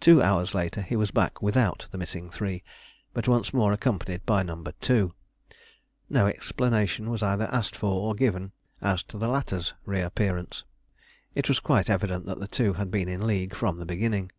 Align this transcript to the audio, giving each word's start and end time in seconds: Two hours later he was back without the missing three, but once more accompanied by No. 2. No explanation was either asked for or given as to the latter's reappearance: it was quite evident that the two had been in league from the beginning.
Two 0.00 0.20
hours 0.20 0.52
later 0.52 0.82
he 0.82 0.96
was 0.96 1.12
back 1.12 1.40
without 1.40 1.86
the 1.92 1.96
missing 1.96 2.28
three, 2.28 2.64
but 3.14 3.28
once 3.28 3.54
more 3.54 3.72
accompanied 3.72 4.26
by 4.26 4.42
No. 4.42 4.64
2. 4.80 5.14
No 6.08 6.26
explanation 6.26 7.08
was 7.08 7.22
either 7.22 7.46
asked 7.52 7.76
for 7.76 8.08
or 8.08 8.16
given 8.16 8.50
as 8.82 9.04
to 9.04 9.16
the 9.16 9.28
latter's 9.28 9.74
reappearance: 9.84 10.64
it 11.36 11.48
was 11.48 11.60
quite 11.60 11.88
evident 11.88 12.26
that 12.26 12.40
the 12.40 12.48
two 12.48 12.72
had 12.72 12.90
been 12.90 13.08
in 13.08 13.24
league 13.24 13.54
from 13.54 13.78
the 13.78 13.86
beginning. 13.86 14.32